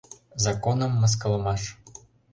[0.45, 1.61] Законым мыскылымаш!